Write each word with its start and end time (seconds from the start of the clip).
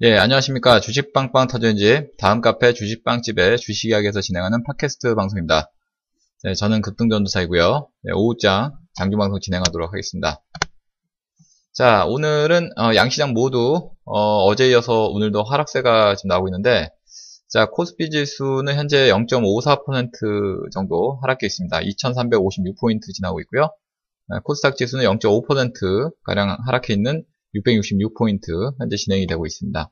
예, 0.00 0.16
안녕하십니까. 0.16 0.78
주식빵빵 0.78 1.48
터전집, 1.48 2.18
다음 2.18 2.40
카페 2.40 2.72
주식빵집의 2.72 3.58
주식 3.58 3.88
이야기에서 3.88 4.20
진행하는 4.20 4.62
팟캐스트 4.62 5.16
방송입니다. 5.16 5.72
네, 6.44 6.54
저는 6.54 6.82
급등전도사이고요. 6.82 7.88
네, 8.04 8.12
오후장 8.14 8.76
장주방송 8.94 9.40
진행하도록 9.40 9.92
하겠습니다. 9.92 10.40
자, 11.72 12.04
오늘은 12.06 12.70
어, 12.78 12.94
양시장 12.94 13.32
모두 13.32 13.90
어, 14.04 14.54
제 14.54 14.70
이어서 14.70 15.08
오늘도 15.08 15.42
하락세가 15.42 16.14
지금 16.14 16.28
나오고 16.28 16.46
있는데 16.46 16.90
자, 17.48 17.66
코스피 17.66 18.10
지수는 18.10 18.76
현재 18.76 19.08
0.54% 19.08 20.70
정도 20.70 21.18
하락해 21.22 21.44
있습니다. 21.44 21.76
2356포인트 21.76 23.12
지나고 23.12 23.40
있고요. 23.40 23.74
네, 24.28 24.38
코스닥 24.44 24.76
지수는 24.76 25.04
0.5%가량 25.06 26.56
하락해 26.66 26.94
있는 26.94 27.24
666포인트 27.54 28.74
현재 28.78 28.96
진행이 28.96 29.26
되고 29.26 29.46
있습니다. 29.46 29.90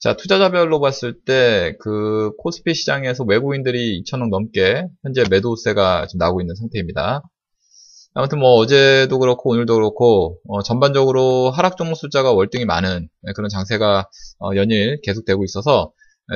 자, 0.00 0.14
투자자별로 0.14 0.80
봤을 0.80 1.20
때 1.24 1.76
그 1.80 2.30
코스피 2.38 2.74
시장에서 2.74 3.24
외국인들이 3.24 4.00
2천억 4.02 4.28
넘게 4.30 4.86
현재 5.02 5.24
매도세가 5.28 6.06
지금 6.06 6.18
나오고 6.18 6.40
있는 6.40 6.54
상태입니다. 6.54 7.22
아무튼 8.14 8.38
뭐 8.38 8.50
어제도 8.54 9.18
그렇고 9.18 9.50
오늘도 9.50 9.74
그렇고 9.74 10.40
어 10.48 10.62
전반적으로 10.62 11.50
하락 11.50 11.76
종목 11.76 11.96
숫자가 11.96 12.32
월등히 12.32 12.64
많은 12.64 13.08
그런 13.34 13.48
장세가 13.48 14.08
어 14.40 14.56
연일 14.56 15.00
계속되고 15.02 15.44
있어서 15.44 15.92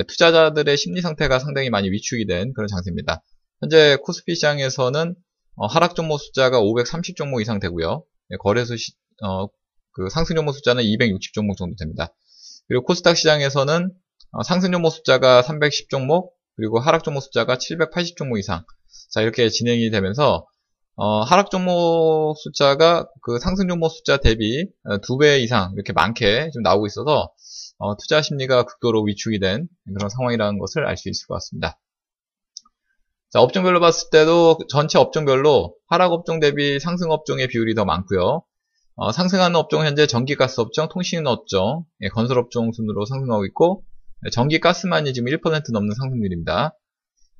투자자들의 0.08 0.76
심리 0.76 1.00
상태가 1.00 1.38
상당히 1.38 1.70
많이 1.70 1.90
위축이 1.90 2.26
된 2.26 2.52
그런 2.54 2.68
장세입니다. 2.68 3.22
현재 3.60 3.96
코스피 4.04 4.34
시장에서는 4.34 5.14
어 5.56 5.66
하락 5.66 5.94
종목 5.94 6.18
숫자가 6.18 6.60
530 6.60 7.16
종목 7.16 7.40
이상 7.40 7.60
되고요. 7.60 8.04
거래소 8.40 8.76
시, 8.76 8.92
어, 9.22 9.46
그 9.92 10.08
상승 10.10 10.36
종목 10.36 10.52
숫자는 10.52 10.82
260 10.84 11.32
종목 11.34 11.56
정도 11.56 11.76
됩니다. 11.76 12.12
그리고 12.68 12.84
코스닥 12.84 13.16
시장에서는 13.16 13.90
어, 14.32 14.42
상승 14.42 14.72
종목 14.72 14.90
숫자가 14.90 15.42
310 15.42 15.90
종목, 15.90 16.34
그리고 16.56 16.80
하락 16.80 17.04
종목 17.04 17.20
숫자가 17.20 17.58
780 17.58 18.16
종목 18.16 18.38
이상. 18.38 18.64
자, 19.10 19.20
이렇게 19.20 19.48
진행이 19.50 19.90
되면서, 19.90 20.46
어, 20.96 21.20
하락 21.22 21.50
종목 21.50 22.34
숫자가 22.38 23.08
그 23.22 23.38
상승 23.38 23.68
종목 23.68 23.90
숫자 23.90 24.16
대비 24.18 24.66
어, 24.84 24.98
두배 24.98 25.40
이상 25.40 25.72
이렇게 25.74 25.92
많게 25.92 26.50
좀 26.52 26.62
나오고 26.62 26.86
있어서, 26.86 27.32
어, 27.78 27.96
투자 27.96 28.22
심리가 28.22 28.62
극도로 28.64 29.02
위축이 29.02 29.38
된 29.38 29.68
그런 29.94 30.08
상황이라는 30.08 30.58
것을 30.58 30.86
알 30.86 30.96
수 30.96 31.08
있을 31.10 31.26
것 31.26 31.34
같습니다. 31.34 31.78
자, 33.30 33.40
업종별로 33.40 33.80
봤을 33.80 34.10
때도 34.10 34.58
전체 34.68 34.98
업종별로 34.98 35.74
하락 35.88 36.12
업종 36.12 36.40
대비 36.40 36.78
상승 36.80 37.10
업종의 37.10 37.48
비율이 37.48 37.74
더 37.74 37.84
많고요. 37.84 38.42
어, 38.96 39.10
상승하는 39.10 39.56
업종은 39.56 39.86
현재 39.86 40.06
전기 40.06 40.34
가스 40.34 40.60
업종, 40.60 40.88
통신 40.88 41.26
업종, 41.26 41.84
예, 42.02 42.08
건설 42.08 42.38
업종 42.38 42.72
순으로 42.72 43.06
상승하고 43.06 43.46
있고 43.46 43.84
예, 44.26 44.30
전기 44.30 44.60
가스만이 44.60 45.14
지금 45.14 45.32
1% 45.32 45.72
넘는 45.72 45.94
상승률입니다. 45.94 46.76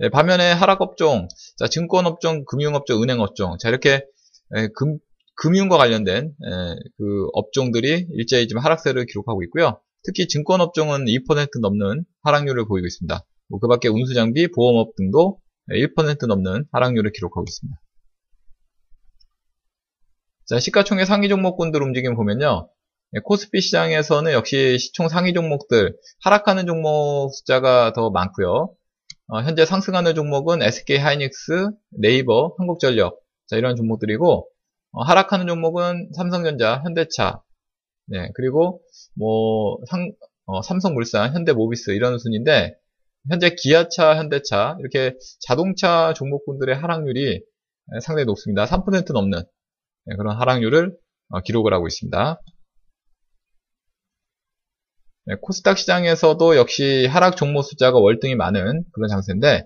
예, 0.01 0.09
반면에 0.09 0.53
하락 0.53 0.81
업종, 0.81 1.29
자, 1.59 1.69
증권 1.69 2.07
업종, 2.07 2.45
금융 2.47 2.75
업종, 2.75 3.03
은행 3.03 3.21
업종, 3.21 3.59
자 3.59 3.69
이렇게 3.69 4.05
예, 4.57 4.69
금, 4.75 4.99
금융과 5.37 5.77
관련된 5.77 6.33
예, 6.47 6.75
그 6.97 7.27
업종들이 7.35 8.07
일제히 8.13 8.49
지금 8.49 8.63
하락세를 8.63 9.05
기록하고 9.05 9.43
있고요. 9.45 9.79
특히 10.05 10.27
증권 10.29 10.61
업종은 10.61 11.05
2% 11.05 11.61
넘는 11.61 12.05
하락률을 12.23 12.67
보이고 12.67 12.87
있습니다. 12.87 13.25
뭐 13.49 13.61
그밖에 13.61 13.89
운수장비, 13.89 14.51
보험업 14.53 14.97
등도 14.97 15.39
1% 15.69 16.27
넘는 16.27 16.65
하락률을 16.73 17.13
기록하고 17.13 17.45
있습니다. 17.47 17.82
자, 20.47 20.59
시가총액 20.59 21.07
상위 21.07 21.29
종목군들 21.29 21.81
움직임 21.83 22.17
보면요. 22.17 22.69
예, 23.15 23.21
코스피 23.21 23.61
시장에서는 23.61 24.33
역시 24.33 24.77
시총 24.79 25.09
상위 25.09 25.35
종목들 25.35 25.97
하락하는 26.25 26.67
종목 26.67 27.31
숫자가 27.33 27.93
더 27.93 28.11
많고요. 28.11 28.75
어, 29.29 29.41
현재 29.43 29.65
상승하는 29.65 30.17
종목은 30.17 30.63
SK 30.63 30.99
하이닉스, 30.99 31.71
네이버, 31.91 32.55
한국전력 32.59 33.21
자, 33.47 33.57
이런 33.57 33.77
종목들이고 33.77 34.49
어, 34.93 35.03
하락하는 35.03 35.47
종목은 35.47 36.11
삼성전자, 36.17 36.81
현대차, 36.83 37.41
네, 38.07 38.29
그리고 38.35 38.81
뭐 39.17 39.79
상, 39.89 40.11
어, 40.47 40.61
삼성물산, 40.61 41.35
현대모비스 41.35 41.91
이런 41.93 42.19
순인데 42.19 42.75
현재 43.31 43.55
기아차, 43.57 44.17
현대차 44.17 44.77
이렇게 44.81 45.17
자동차 45.41 46.13
종목군들의 46.15 46.75
하락률이 46.75 47.45
상당히 48.03 48.25
높습니다. 48.25 48.65
3% 48.65 49.13
넘는 49.13 49.39
네, 49.39 49.45
그런 50.17 50.37
하락률을 50.37 50.97
어, 51.31 51.41
기록을 51.41 51.73
하고 51.73 51.87
있습니다. 51.87 52.41
네, 55.25 55.37
코스닥 55.41 55.79
시장에서도 55.79 56.57
역시 56.57 57.07
하락 57.07 57.37
종목 57.37 57.63
숫자가 57.63 57.99
월등히 57.99 58.35
많은 58.35 58.85
그런 58.93 59.09
장세인데 59.09 59.65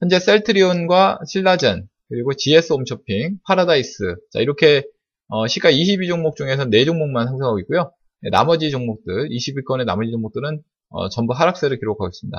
현재 0.00 0.18
셀트리온과 0.18 1.20
신라젠 1.28 1.86
그리고 2.08 2.32
GS 2.34 2.72
홈쇼핑, 2.72 3.38
파라다이스 3.46 4.16
자 4.32 4.40
이렇게 4.40 4.84
어, 5.28 5.46
시가 5.46 5.70
22종목 5.70 6.36
중에서 6.36 6.64
4종목만 6.66 7.26
상승하고 7.26 7.58
있고요. 7.60 7.92
네, 8.22 8.30
나머지 8.30 8.70
종목들 8.70 9.28
20위권의 9.28 9.84
나머지 9.84 10.10
종목들은 10.10 10.62
어, 10.90 11.08
전부 11.10 11.34
하락세를 11.34 11.78
기록하고 11.78 12.08
있습니다. 12.08 12.38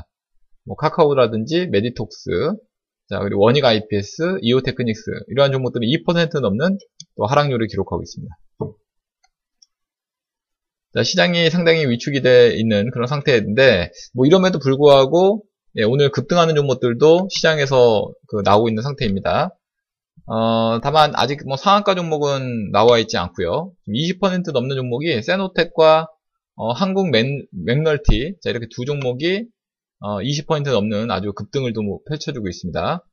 뭐 0.65 0.75
카카오라든지 0.75 1.67
메디톡스 1.67 2.29
자, 3.09 3.19
그리고 3.19 3.41
원익 3.41 3.63
IPS, 3.63 4.39
이오 4.41 4.61
테크닉스 4.61 5.01
이러한 5.27 5.51
종목들은 5.51 5.87
2% 5.87 6.39
넘는 6.39 6.77
또 7.17 7.25
하락률을 7.25 7.67
기록하고 7.67 8.01
있습니다. 8.01 8.35
자, 10.95 11.03
시장이 11.03 11.49
상당히 11.49 11.85
위축이 11.87 12.21
돼 12.21 12.55
있는 12.55 12.89
그런 12.91 13.07
상태인데 13.07 13.91
뭐 14.13 14.25
이럼에도 14.25 14.59
불구하고 14.59 15.43
예, 15.77 15.83
오늘 15.83 16.09
급등하는 16.09 16.55
종목들도 16.55 17.27
시장에서 17.29 18.09
그 18.27 18.41
나오고 18.45 18.69
있는 18.69 18.81
상태입니다. 18.81 19.49
어, 20.27 20.79
다만 20.81 21.11
아직 21.15 21.45
뭐 21.45 21.57
상한가 21.57 21.95
종목은 21.95 22.71
나와 22.71 22.97
있지 22.97 23.17
않고요. 23.17 23.73
20% 23.87 24.53
넘는 24.53 24.77
종목이 24.77 25.21
세노텍과 25.21 26.07
어, 26.55 26.71
한국 26.71 27.09
맥, 27.11 27.27
맥널티 27.51 28.35
자, 28.41 28.49
이렇게 28.49 28.67
두 28.73 28.85
종목이 28.85 29.45
어, 30.05 30.19
20% 30.19 30.69
넘는 30.71 31.09
아주 31.09 31.33
급등을 31.33 31.73
또 31.73 31.81
펼쳐주고 32.07 32.47
있습니다. 32.47 33.03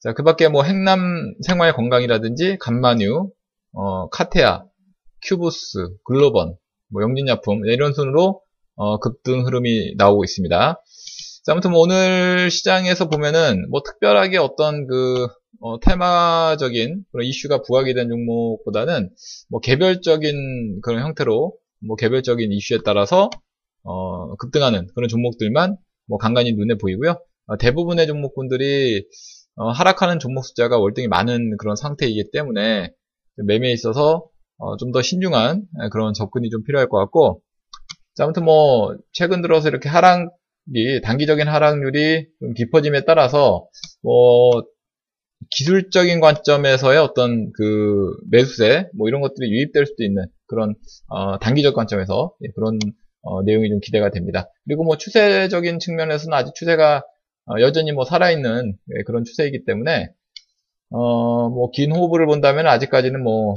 자, 0.00 0.12
그 0.14 0.24
밖에 0.24 0.48
뭐 0.48 0.64
행남 0.64 1.32
생활 1.46 1.72
건강이라든지 1.72 2.56
감마누, 2.58 3.30
어, 3.72 4.08
카테아, 4.08 4.64
큐브스, 5.22 5.90
글로본, 6.02 6.56
뭐 6.88 7.02
영진약품 7.02 7.64
이런 7.66 7.92
순으로 7.92 8.42
어, 8.74 8.98
급등 8.98 9.46
흐름이 9.46 9.94
나오고 9.96 10.24
있습니다. 10.24 10.82
자, 11.44 11.52
아무튼 11.52 11.70
뭐 11.70 11.78
오늘 11.82 12.50
시장에서 12.50 13.08
보면은 13.08 13.70
뭐 13.70 13.82
특별하게 13.84 14.38
어떤 14.38 14.88
그 14.88 15.28
어, 15.60 15.78
테마적인 15.78 17.04
그런 17.12 17.26
이슈가 17.26 17.62
부각이 17.62 17.94
된 17.94 18.08
종목보다는 18.08 19.10
뭐 19.50 19.60
개별적인 19.60 20.80
그런 20.82 21.00
형태로 21.04 21.54
뭐 21.86 21.96
개별적인 21.96 22.50
이슈에 22.50 22.78
따라서 22.84 23.30
어, 23.84 24.34
급등하는 24.36 24.86
그런 24.94 25.08
종목들만 25.08 25.76
뭐 26.06 26.18
간간히 26.18 26.52
눈에 26.52 26.74
보이고요. 26.76 27.16
어, 27.46 27.56
대부분의 27.58 28.06
종목군들이 28.06 29.04
어, 29.56 29.70
하락하는 29.70 30.18
종목 30.18 30.44
숫자가 30.44 30.78
월등히 30.78 31.08
많은 31.08 31.56
그런 31.58 31.76
상태이기 31.76 32.30
때문에 32.32 32.92
매매에 33.36 33.72
있어서 33.72 34.26
어, 34.58 34.76
좀 34.76 34.92
더 34.92 35.02
신중한 35.02 35.64
그런 35.92 36.12
접근이 36.14 36.50
좀 36.50 36.62
필요할 36.64 36.88
것 36.88 36.98
같고 36.98 37.42
자, 38.14 38.24
아무튼 38.24 38.44
뭐 38.44 38.96
최근 39.12 39.40
들어서 39.42 39.68
이렇게 39.68 39.88
하락이 39.88 41.00
단기적인 41.02 41.48
하락률이 41.48 42.26
좀 42.40 42.54
깊어짐에 42.54 43.04
따라서 43.06 43.66
뭐 44.02 44.62
기술적인 45.50 46.20
관점에서의 46.20 46.98
어떤 46.98 47.50
그 47.52 48.14
매수세 48.30 48.88
뭐 48.96 49.08
이런 49.08 49.20
것들이 49.22 49.50
유입될 49.50 49.86
수도 49.86 50.04
있는 50.04 50.26
그런 50.46 50.74
어, 51.08 51.38
단기적 51.38 51.74
관점에서 51.74 52.34
예, 52.44 52.48
그런 52.54 52.78
어, 53.22 53.42
내용이 53.42 53.68
좀 53.68 53.80
기대가 53.80 54.10
됩니다. 54.10 54.48
그리고 54.64 54.84
뭐 54.84 54.96
추세적인 54.96 55.78
측면에서는 55.78 56.36
아직 56.36 56.54
추세가 56.54 57.02
어, 57.46 57.60
여전히 57.60 57.92
뭐 57.92 58.04
살아있는 58.04 58.74
예, 58.98 59.02
그런 59.04 59.24
추세이기 59.24 59.64
때문에 59.64 60.08
어, 60.90 61.48
뭐 61.50 61.70
긴 61.72 61.92
호흡을 61.92 62.26
본다면 62.26 62.66
아직까지는 62.66 63.22
뭐 63.22 63.54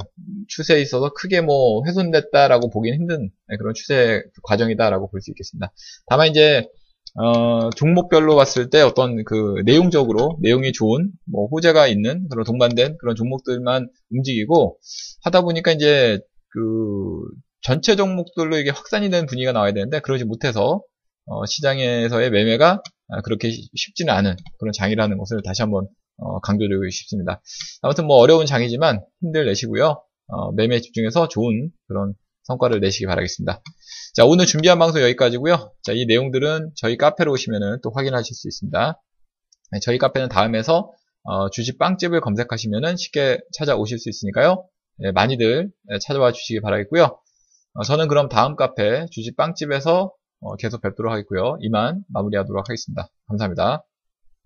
추세에 0.48 0.80
있어서 0.80 1.12
크게 1.14 1.40
뭐 1.40 1.82
훼손됐다라고 1.86 2.70
보기는 2.70 2.96
힘든 2.98 3.30
예, 3.52 3.56
그런 3.56 3.74
추세 3.74 4.22
과정이다라고 4.44 5.10
볼 5.10 5.20
수 5.20 5.30
있겠습니다. 5.32 5.72
다만 6.06 6.28
이제 6.28 6.68
어, 7.16 7.70
종목별로 7.70 8.34
봤을 8.36 8.70
때 8.70 8.80
어떤 8.82 9.22
그 9.24 9.62
내용적으로 9.64 10.36
내용이 10.42 10.72
좋은 10.72 11.10
뭐 11.30 11.46
호재가 11.48 11.86
있는 11.88 12.28
그런 12.28 12.44
동반된 12.44 12.96
그런 12.98 13.14
종목들만 13.16 13.88
움직이고 14.10 14.78
하다 15.24 15.42
보니까 15.42 15.72
이제 15.72 16.18
그 16.50 16.60
전체 17.64 17.96
종목들로 17.96 18.58
이게 18.58 18.70
확산이 18.70 19.10
되는 19.10 19.26
분위기가 19.26 19.52
나와야 19.52 19.72
되는데 19.72 20.00
그러지 20.00 20.24
못해서 20.24 20.82
어, 21.26 21.46
시장에서의 21.46 22.30
매매가 22.30 22.82
그렇게 23.24 23.50
쉽지는 23.74 24.12
않은 24.12 24.36
그런 24.58 24.72
장이라는 24.72 25.16
것을 25.18 25.42
다시 25.42 25.62
한번 25.62 25.88
어, 26.18 26.40
강조드리고 26.40 26.88
싶습니다. 26.90 27.40
아무튼 27.82 28.06
뭐 28.06 28.16
어려운 28.16 28.46
장이지만 28.46 29.00
힘들 29.20 29.46
내시고요. 29.46 30.02
어, 30.28 30.52
매매에 30.52 30.80
집중해서 30.80 31.28
좋은 31.28 31.70
그런 31.88 32.14
성과를 32.44 32.80
내시기 32.80 33.06
바라겠습니다. 33.06 33.62
자, 34.14 34.24
오늘 34.26 34.46
준비한 34.46 34.78
방송 34.78 35.00
여기까지고요. 35.00 35.72
자, 35.82 35.92
이 35.92 36.04
내용들은 36.04 36.72
저희 36.76 36.96
카페로 36.96 37.32
오시면은 37.32 37.78
또 37.82 37.90
확인하실 37.94 38.34
수 38.34 38.46
있습니다. 38.46 39.02
네, 39.72 39.78
저희 39.80 39.98
카페는 39.98 40.28
다음에서 40.28 40.92
어, 41.22 41.50
주식 41.50 41.78
빵집을 41.78 42.20
검색하시면은 42.20 42.96
쉽게 42.96 43.40
찾아오실 43.54 43.98
수 43.98 44.10
있으니까요. 44.10 44.68
네, 44.98 45.12
많이들 45.12 45.70
네, 45.88 45.98
찾아와 45.98 46.32
주시기 46.32 46.60
바라겠고요. 46.60 47.18
어, 47.74 47.82
저는 47.82 48.06
그럼 48.08 48.28
다음 48.28 48.54
카페 48.56 49.06
주식 49.10 49.36
빵집에서 49.36 50.12
어, 50.40 50.56
계속 50.56 50.80
뵙도록 50.80 51.12
하겠고요. 51.12 51.56
이만 51.60 52.04
마무리하도록 52.08 52.68
하겠습니다. 52.68 53.08
감사합니다. 53.26 53.84